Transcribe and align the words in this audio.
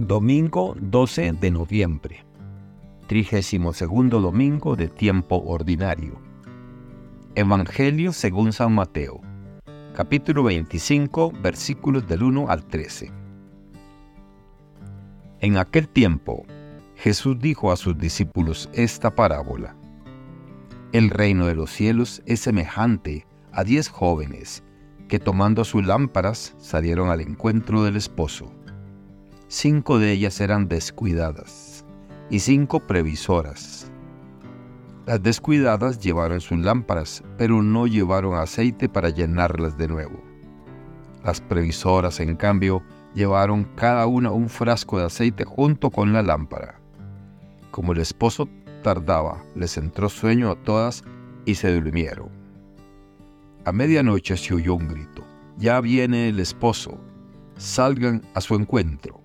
Domingo 0.00 0.76
12 0.80 1.32
de 1.32 1.50
noviembre, 1.50 2.24
32 3.08 3.80
domingo 4.10 4.76
de 4.76 4.86
tiempo 4.86 5.42
ordinario. 5.44 6.20
Evangelio 7.34 8.12
según 8.12 8.52
San 8.52 8.76
Mateo, 8.76 9.20
capítulo 9.96 10.44
25, 10.44 11.32
versículos 11.42 12.06
del 12.06 12.22
1 12.22 12.48
al 12.48 12.64
13. 12.64 13.10
En 15.40 15.56
aquel 15.56 15.88
tiempo, 15.88 16.44
Jesús 16.94 17.36
dijo 17.40 17.72
a 17.72 17.76
sus 17.76 17.98
discípulos 17.98 18.70
esta 18.74 19.16
parábola. 19.16 19.74
El 20.92 21.10
reino 21.10 21.46
de 21.46 21.56
los 21.56 21.72
cielos 21.72 22.22
es 22.24 22.38
semejante 22.38 23.26
a 23.50 23.64
diez 23.64 23.88
jóvenes 23.88 24.62
que 25.08 25.18
tomando 25.18 25.64
sus 25.64 25.84
lámparas 25.84 26.54
salieron 26.58 27.10
al 27.10 27.20
encuentro 27.20 27.82
del 27.82 27.96
esposo 27.96 28.52
cinco 29.48 29.98
de 29.98 30.12
ellas 30.12 30.42
eran 30.42 30.68
descuidadas 30.68 31.86
y 32.28 32.40
cinco 32.40 32.80
previsoras. 32.80 33.90
Las 35.06 35.22
descuidadas 35.22 35.98
llevaron 36.00 36.42
sus 36.42 36.58
lámparas, 36.58 37.24
pero 37.38 37.62
no 37.62 37.86
llevaron 37.86 38.38
aceite 38.38 38.90
para 38.90 39.08
llenarlas 39.08 39.78
de 39.78 39.88
nuevo. 39.88 40.22
Las 41.24 41.40
previsoras, 41.40 42.20
en 42.20 42.36
cambio, 42.36 42.82
llevaron 43.14 43.64
cada 43.74 44.06
una 44.06 44.30
un 44.30 44.50
frasco 44.50 44.98
de 44.98 45.06
aceite 45.06 45.44
junto 45.46 45.90
con 45.90 46.12
la 46.12 46.22
lámpara. 46.22 46.78
Como 47.70 47.92
el 47.92 48.00
esposo 48.00 48.50
tardaba, 48.82 49.42
les 49.54 49.78
entró 49.78 50.10
sueño 50.10 50.50
a 50.50 50.56
todas 50.56 51.04
y 51.46 51.54
se 51.54 51.74
durmieron. 51.74 52.28
A 53.64 53.72
medianoche 53.72 54.36
se 54.36 54.54
oyó 54.54 54.74
un 54.74 54.88
grito. 54.88 55.24
Ya 55.56 55.80
viene 55.80 56.28
el 56.28 56.38
esposo. 56.38 57.00
Salgan 57.56 58.22
a 58.34 58.42
su 58.42 58.54
encuentro. 58.54 59.22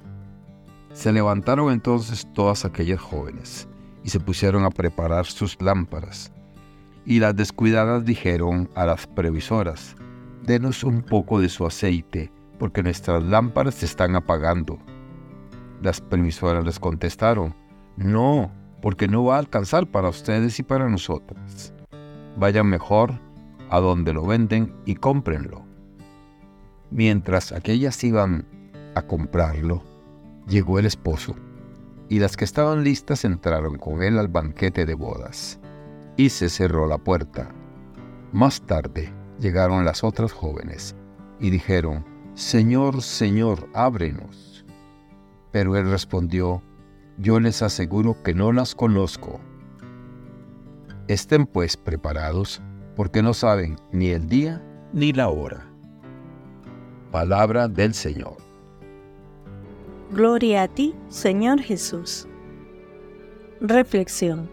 Se 0.94 1.12
levantaron 1.12 1.74
entonces 1.74 2.28
todas 2.34 2.66
aquellas 2.66 3.00
jóvenes 3.00 3.68
y 4.04 4.10
se 4.10 4.20
pusieron 4.20 4.64
a 4.64 4.70
preparar 4.70 5.26
sus 5.26 5.60
lámparas. 5.60 6.32
Y 7.06 7.20
las 7.20 7.36
descuidadas 7.36 8.06
dijeron 8.06 8.70
a 8.76 8.86
las 8.86 9.08
previsoras, 9.08 9.96
denos 10.44 10.84
un 10.84 11.02
poco 11.02 11.40
de 11.40 11.50
su 11.50 11.66
aceite, 11.66 12.32
porque 12.60 12.84
nuestras 12.84 13.24
lámparas 13.24 13.76
se 13.76 13.88
están 13.88 14.16
apagando. 14.16 14.78
Las 15.82 16.00
previsoras 16.00 16.64
les 16.64 16.80
contestaron, 16.80 17.56
no, 17.98 18.52
porque 18.82 19.08
no 19.08 19.26
va 19.26 19.38
a 19.38 19.40
alcanzar 19.40 19.88
para 19.88 20.10
ustedes 20.10 20.60
y 20.60 20.64
para 20.64 20.88
nosotras. 20.88 21.74
Vayan 22.38 22.68
mejor 22.68 23.20
a 23.70 23.80
donde 23.80 24.14
lo 24.14 24.26
venden 24.26 24.76
y 24.86 24.96
cómprenlo. 24.96 25.66
Mientras 26.92 27.52
aquellas 27.52 28.04
iban 28.04 28.46
a 28.96 29.02
comprarlo, 29.02 29.84
llegó 30.48 30.80
el 30.80 30.86
esposo, 30.86 31.36
y 32.10 32.20
las 32.20 32.38
que 32.38 32.46
estaban 32.46 32.84
listas 32.84 33.26
entraron 33.26 33.78
con 33.78 34.04
él 34.04 34.20
al 34.20 34.28
banquete 34.28 34.86
de 34.86 34.94
bodas, 34.94 35.60
y 36.18 36.30
se 36.30 36.50
cerró 36.50 36.88
la 36.88 36.98
puerta. 36.98 37.50
Más 38.32 38.62
tarde 38.62 39.14
llegaron 39.40 39.86
las 39.86 40.04
otras 40.04 40.32
jóvenes, 40.32 40.96
y 41.40 41.50
dijeron, 41.50 42.06
Señor, 42.36 43.02
Señor, 43.02 43.70
ábrenos. 43.74 44.66
Pero 45.52 45.76
él 45.76 45.90
respondió, 45.90 46.64
Yo 47.18 47.40
les 47.40 47.62
aseguro 47.62 48.22
que 48.24 48.34
no 48.34 48.52
las 48.52 48.74
conozco. 48.74 49.40
Estén 51.08 51.46
pues 51.46 51.78
preparados, 51.78 52.62
porque 52.96 53.22
no 53.22 53.34
saben 53.34 53.78
ni 53.92 54.10
el 54.10 54.28
día 54.28 54.64
ni 54.94 55.14
la 55.14 55.30
hora. 55.30 55.68
Palabra 57.12 57.68
del 57.68 57.94
Señor. 57.94 58.43
Gloria 60.14 60.62
a 60.62 60.68
ti, 60.68 60.94
Señor 61.10 61.60
Jesús. 61.60 62.28
Reflexión. 63.60 64.48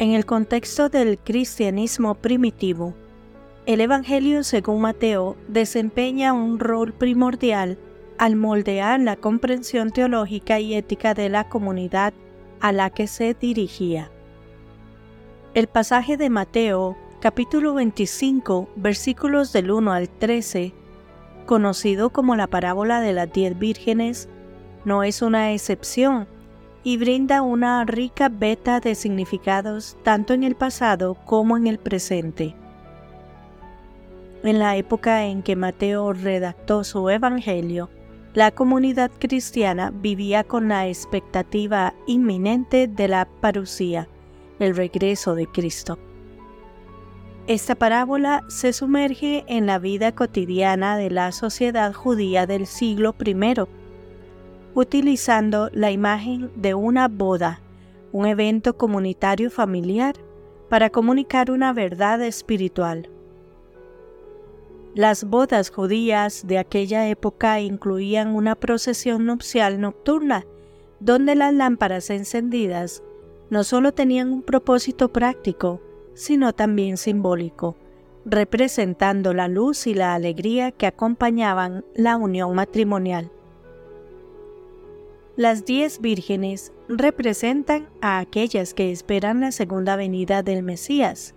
En 0.00 0.14
el 0.14 0.26
contexto 0.26 0.88
del 0.88 1.16
cristianismo 1.16 2.16
primitivo, 2.16 2.92
el 3.66 3.80
Evangelio 3.80 4.42
según 4.42 4.80
Mateo 4.80 5.36
desempeña 5.46 6.32
un 6.32 6.58
rol 6.58 6.92
primordial 6.92 7.78
al 8.18 8.34
moldear 8.34 8.98
la 8.98 9.14
comprensión 9.14 9.92
teológica 9.92 10.58
y 10.58 10.74
ética 10.74 11.14
de 11.14 11.28
la 11.28 11.48
comunidad 11.48 12.12
a 12.58 12.72
la 12.72 12.90
que 12.90 13.06
se 13.06 13.32
dirigía. 13.34 14.10
El 15.54 15.68
pasaje 15.68 16.16
de 16.16 16.30
Mateo, 16.30 16.96
capítulo 17.20 17.74
25, 17.74 18.70
versículos 18.74 19.52
del 19.52 19.70
1 19.70 19.92
al 19.92 20.08
13, 20.08 20.74
conocido 21.46 22.10
como 22.10 22.36
la 22.36 22.46
parábola 22.46 23.00
de 23.00 23.12
las 23.12 23.32
diez 23.32 23.58
vírgenes, 23.58 24.28
no 24.84 25.02
es 25.02 25.22
una 25.22 25.52
excepción 25.52 26.28
y 26.84 26.98
brinda 26.98 27.42
una 27.42 27.84
rica 27.84 28.28
beta 28.28 28.78
de 28.80 28.94
significados 28.94 29.96
tanto 30.02 30.34
en 30.34 30.44
el 30.44 30.54
pasado 30.54 31.14
como 31.24 31.56
en 31.56 31.66
el 31.66 31.78
presente. 31.78 32.54
En 34.44 34.58
la 34.58 34.76
época 34.76 35.24
en 35.24 35.42
que 35.42 35.56
Mateo 35.56 36.12
redactó 36.12 36.84
su 36.84 37.10
Evangelio, 37.10 37.90
la 38.34 38.50
comunidad 38.50 39.10
cristiana 39.18 39.90
vivía 39.90 40.44
con 40.44 40.68
la 40.68 40.86
expectativa 40.86 41.94
inminente 42.06 42.86
de 42.86 43.08
la 43.08 43.26
parucía, 43.40 44.08
el 44.58 44.76
regreso 44.76 45.34
de 45.34 45.46
Cristo. 45.46 45.98
Esta 47.48 47.76
parábola 47.76 48.42
se 48.48 48.72
sumerge 48.72 49.44
en 49.46 49.66
la 49.66 49.78
vida 49.78 50.12
cotidiana 50.12 50.96
de 50.96 51.10
la 51.10 51.30
sociedad 51.30 51.92
judía 51.92 52.44
del 52.44 52.66
siglo 52.66 53.14
I, 53.24 53.36
utilizando 54.74 55.70
la 55.72 55.92
imagen 55.92 56.50
de 56.56 56.74
una 56.74 57.06
boda, 57.06 57.60
un 58.10 58.26
evento 58.26 58.76
comunitario 58.76 59.48
familiar, 59.48 60.16
para 60.68 60.90
comunicar 60.90 61.52
una 61.52 61.72
verdad 61.72 62.20
espiritual. 62.20 63.08
Las 64.96 65.22
bodas 65.22 65.70
judías 65.70 66.48
de 66.48 66.58
aquella 66.58 67.06
época 67.08 67.60
incluían 67.60 68.34
una 68.34 68.56
procesión 68.56 69.24
nupcial 69.24 69.80
nocturna, 69.80 70.44
donde 70.98 71.36
las 71.36 71.54
lámparas 71.54 72.10
encendidas 72.10 73.04
no 73.50 73.62
solo 73.62 73.92
tenían 73.92 74.32
un 74.32 74.42
propósito 74.42 75.12
práctico, 75.12 75.80
sino 76.16 76.54
también 76.54 76.96
simbólico, 76.96 77.76
representando 78.24 79.34
la 79.34 79.46
luz 79.46 79.86
y 79.86 79.94
la 79.94 80.14
alegría 80.14 80.72
que 80.72 80.86
acompañaban 80.86 81.84
la 81.94 82.16
unión 82.16 82.54
matrimonial. 82.54 83.30
Las 85.36 85.66
diez 85.66 86.00
vírgenes 86.00 86.72
representan 86.88 87.88
a 88.00 88.18
aquellas 88.18 88.72
que 88.72 88.90
esperan 88.90 89.42
la 89.42 89.52
segunda 89.52 89.94
venida 89.94 90.42
del 90.42 90.62
Mesías. 90.62 91.34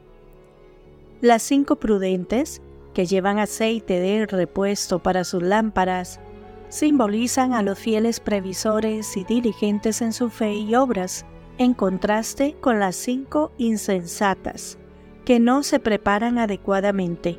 Las 1.19 1.44
cinco 1.44 1.75
prudentes, 1.75 2.62
que 2.94 3.06
llevan 3.06 3.39
aceite 3.39 4.00
de 4.00 4.25
repuesto 4.25 5.00
para 5.00 5.25
sus 5.25 5.44
lámparas, 5.44 6.22
simbolizan 6.69 7.53
a 7.53 7.62
los 7.62 7.78
fieles 7.78 8.22
previsores 8.22 9.18
y 9.18 9.25
diligentes 9.25 10.01
en 10.01 10.13
su 10.13 10.29
fe 10.29 10.53
y 10.53 10.75
obras, 10.75 11.25
en 11.59 11.73
contraste 11.73 12.55
con 12.61 12.79
las 12.79 12.95
cinco 12.95 13.51
insensatas, 13.57 14.79
que 15.25 15.39
no 15.41 15.61
se 15.61 15.79
preparan 15.79 16.39
adecuadamente. 16.39 17.37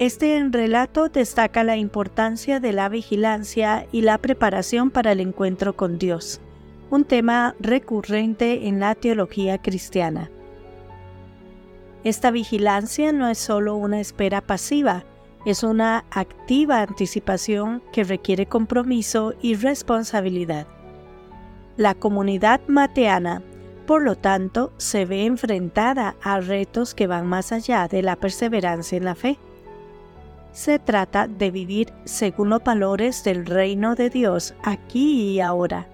Este 0.00 0.44
relato 0.50 1.08
destaca 1.08 1.62
la 1.62 1.76
importancia 1.76 2.58
de 2.58 2.72
la 2.72 2.88
vigilancia 2.88 3.86
y 3.92 4.02
la 4.02 4.18
preparación 4.18 4.90
para 4.90 5.12
el 5.12 5.20
encuentro 5.20 5.76
con 5.76 5.98
Dios, 5.98 6.40
un 6.90 7.04
tema 7.04 7.54
recurrente 7.60 8.66
en 8.66 8.80
la 8.80 8.96
teología 8.96 9.58
cristiana. 9.58 10.28
Esta 12.02 12.32
vigilancia 12.32 13.12
no 13.12 13.28
es 13.28 13.38
solo 13.38 13.76
una 13.76 14.00
espera 14.00 14.40
pasiva, 14.40 15.04
es 15.46 15.62
una 15.62 16.04
activa 16.10 16.82
anticipación 16.82 17.84
que 17.92 18.02
requiere 18.02 18.46
compromiso 18.46 19.34
y 19.40 19.54
responsabilidad. 19.54 20.66
La 21.78 21.94
comunidad 21.94 22.60
mateana, 22.66 23.40
por 23.86 24.02
lo 24.02 24.16
tanto, 24.16 24.72
se 24.78 25.04
ve 25.04 25.26
enfrentada 25.26 26.16
a 26.20 26.40
retos 26.40 26.92
que 26.92 27.06
van 27.06 27.28
más 27.28 27.52
allá 27.52 27.86
de 27.86 28.02
la 28.02 28.16
perseverancia 28.16 28.98
en 28.98 29.04
la 29.04 29.14
fe. 29.14 29.38
Se 30.50 30.80
trata 30.80 31.28
de 31.28 31.52
vivir 31.52 31.92
según 32.04 32.48
los 32.48 32.64
valores 32.64 33.22
del 33.22 33.46
reino 33.46 33.94
de 33.94 34.10
Dios 34.10 34.54
aquí 34.64 35.34
y 35.34 35.40
ahora, 35.40 35.86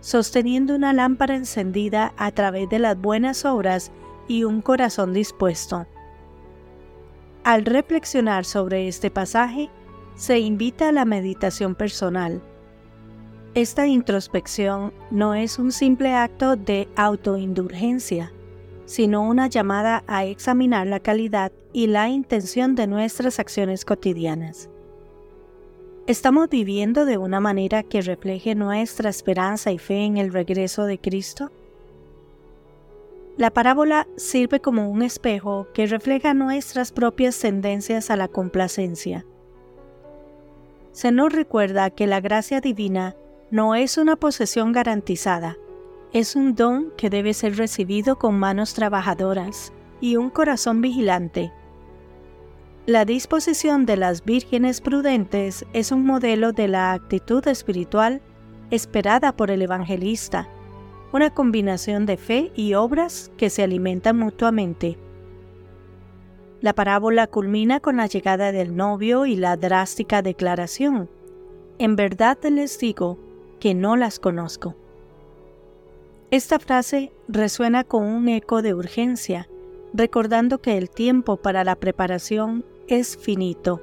sosteniendo 0.00 0.74
una 0.74 0.92
lámpara 0.92 1.36
encendida 1.36 2.12
a 2.16 2.32
través 2.32 2.68
de 2.68 2.80
las 2.80 3.00
buenas 3.00 3.44
obras 3.44 3.92
y 4.26 4.42
un 4.42 4.60
corazón 4.60 5.12
dispuesto. 5.12 5.86
Al 7.44 7.64
reflexionar 7.66 8.44
sobre 8.44 8.88
este 8.88 9.12
pasaje, 9.12 9.70
se 10.16 10.40
invita 10.40 10.88
a 10.88 10.92
la 10.92 11.04
meditación 11.04 11.76
personal 11.76 12.42
esta 13.54 13.88
introspección 13.88 14.92
no 15.10 15.34
es 15.34 15.58
un 15.58 15.72
simple 15.72 16.14
acto 16.14 16.54
de 16.54 16.88
autoindulgencia, 16.94 18.32
sino 18.84 19.22
una 19.22 19.48
llamada 19.48 20.04
a 20.06 20.24
examinar 20.24 20.86
la 20.86 21.00
calidad 21.00 21.50
y 21.72 21.88
la 21.88 22.08
intención 22.08 22.76
de 22.76 22.86
nuestras 22.86 23.40
acciones 23.40 23.84
cotidianas. 23.84 24.70
¿Estamos 26.06 26.48
viviendo 26.48 27.04
de 27.04 27.18
una 27.18 27.40
manera 27.40 27.82
que 27.82 28.02
refleje 28.02 28.54
nuestra 28.54 29.10
esperanza 29.10 29.72
y 29.72 29.78
fe 29.78 30.04
en 30.04 30.16
el 30.16 30.32
regreso 30.32 30.84
de 30.84 30.98
Cristo? 30.98 31.50
La 33.36 33.50
parábola 33.50 34.06
sirve 34.16 34.60
como 34.60 34.88
un 34.88 35.02
espejo 35.02 35.66
que 35.74 35.86
refleja 35.86 36.34
nuestras 36.34 36.92
propias 36.92 37.38
tendencias 37.38 38.10
a 38.10 38.16
la 38.16 38.28
complacencia. 38.28 39.26
Se 40.92 41.10
nos 41.10 41.32
recuerda 41.32 41.90
que 41.90 42.06
la 42.06 42.20
gracia 42.20 42.60
divina 42.60 43.16
no 43.50 43.74
es 43.74 43.98
una 43.98 44.14
posesión 44.14 44.70
garantizada, 44.70 45.56
es 46.12 46.36
un 46.36 46.54
don 46.54 46.92
que 46.96 47.10
debe 47.10 47.34
ser 47.34 47.56
recibido 47.56 48.16
con 48.16 48.38
manos 48.38 48.74
trabajadoras 48.74 49.72
y 50.00 50.16
un 50.16 50.30
corazón 50.30 50.80
vigilante. 50.80 51.52
La 52.86 53.04
disposición 53.04 53.86
de 53.86 53.96
las 53.96 54.24
vírgenes 54.24 54.80
prudentes 54.80 55.66
es 55.72 55.90
un 55.90 56.06
modelo 56.06 56.52
de 56.52 56.68
la 56.68 56.92
actitud 56.92 57.46
espiritual 57.48 58.22
esperada 58.70 59.32
por 59.32 59.50
el 59.50 59.62
evangelista, 59.62 60.48
una 61.12 61.30
combinación 61.30 62.06
de 62.06 62.16
fe 62.16 62.52
y 62.54 62.74
obras 62.74 63.32
que 63.36 63.50
se 63.50 63.64
alimentan 63.64 64.16
mutuamente. 64.16 64.96
La 66.60 66.72
parábola 66.72 67.26
culmina 67.26 67.80
con 67.80 67.96
la 67.96 68.06
llegada 68.06 68.52
del 68.52 68.76
novio 68.76 69.26
y 69.26 69.34
la 69.34 69.56
drástica 69.56 70.22
declaración. 70.22 71.10
En 71.78 71.96
verdad 71.96 72.38
les 72.44 72.78
digo 72.78 73.18
que 73.60 73.74
no 73.74 73.96
las 73.96 74.18
conozco. 74.18 74.74
Esta 76.30 76.58
frase 76.58 77.12
resuena 77.28 77.84
con 77.84 78.04
un 78.04 78.28
eco 78.28 78.62
de 78.62 78.74
urgencia, 78.74 79.48
recordando 79.92 80.58
que 80.58 80.78
el 80.78 80.90
tiempo 80.90 81.36
para 81.36 81.62
la 81.64 81.76
preparación 81.76 82.64
es 82.88 83.16
finito 83.16 83.80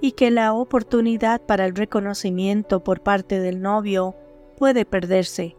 y 0.00 0.12
que 0.12 0.30
la 0.30 0.52
oportunidad 0.52 1.40
para 1.40 1.66
el 1.66 1.74
reconocimiento 1.74 2.84
por 2.84 3.00
parte 3.00 3.40
del 3.40 3.60
novio 3.60 4.14
puede 4.56 4.84
perderse. 4.84 5.56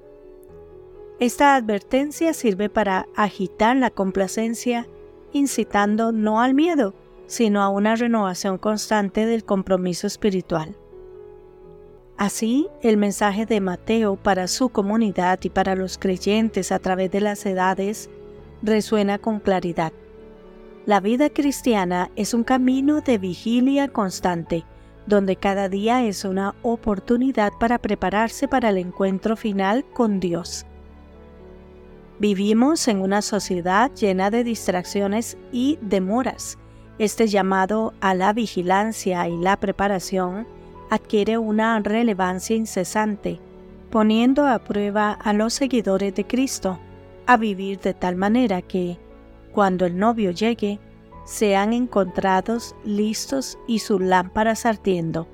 Esta 1.19 1.55
advertencia 1.55 2.33
sirve 2.33 2.69
para 2.69 3.07
agitar 3.15 3.75
la 3.75 3.89
complacencia 3.89 4.87
incitando 5.33 6.11
no 6.11 6.39
al 6.41 6.53
miedo, 6.53 6.93
sino 7.25 7.61
a 7.61 7.69
una 7.69 7.95
renovación 7.95 8.57
constante 8.59 9.25
del 9.25 9.43
compromiso 9.43 10.05
espiritual. 10.05 10.75
Así, 12.17 12.67
el 12.81 12.97
mensaje 12.97 13.45
de 13.45 13.61
Mateo 13.61 14.15
para 14.15 14.47
su 14.47 14.69
comunidad 14.69 15.39
y 15.43 15.49
para 15.49 15.75
los 15.75 15.99
creyentes 15.99 16.71
a 16.71 16.79
través 16.79 17.11
de 17.11 17.21
las 17.21 17.45
edades 17.45 18.09
resuena 18.63 19.19
con 19.19 19.39
claridad. 19.39 19.93
La 20.87 20.99
vida 20.99 21.29
cristiana 21.29 22.09
es 22.15 22.33
un 22.33 22.43
camino 22.43 23.01
de 23.01 23.19
vigilia 23.19 23.87
constante, 23.87 24.63
donde 25.05 25.35
cada 25.35 25.69
día 25.69 26.03
es 26.05 26.25
una 26.25 26.55
oportunidad 26.63 27.53
para 27.59 27.77
prepararse 27.77 28.47
para 28.47 28.69
el 28.69 28.77
encuentro 28.77 29.37
final 29.37 29.85
con 29.93 30.19
Dios. 30.19 30.65
Vivimos 32.17 32.87
en 32.87 32.99
una 32.99 33.21
sociedad 33.21 33.91
llena 33.93 34.31
de 34.31 34.43
distracciones 34.43 35.37
y 35.51 35.77
demoras. 35.81 36.57
Este 36.97 37.27
llamado 37.27 37.93
a 38.01 38.15
la 38.15 38.33
vigilancia 38.33 39.27
y 39.27 39.37
la 39.37 39.57
preparación 39.57 40.47
adquiere 40.89 41.37
una 41.37 41.79
relevancia 41.79 42.55
incesante, 42.55 43.39
poniendo 43.89 44.47
a 44.47 44.59
prueba 44.59 45.11
a 45.11 45.33
los 45.33 45.53
seguidores 45.53 46.13
de 46.15 46.25
Cristo 46.25 46.79
a 47.25 47.37
vivir 47.37 47.79
de 47.79 47.93
tal 47.93 48.15
manera 48.15 48.61
que, 48.61 48.97
cuando 49.51 49.85
el 49.85 49.97
novio 49.97 50.31
llegue, 50.31 50.79
sean 51.25 51.73
encontrados 51.73 52.75
listos 52.85 53.59
y 53.67 53.79
sus 53.79 54.01
lámparas 54.01 54.65
ardiendo. 54.65 55.27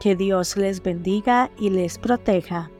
Que 0.00 0.14
Dios 0.16 0.56
les 0.58 0.82
bendiga 0.82 1.50
y 1.58 1.70
les 1.70 1.98
proteja. 1.98 2.70